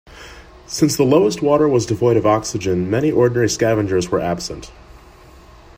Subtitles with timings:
[0.65, 4.71] Since the lowest water was devoid of oxygen, many ordinary scavengers were absent.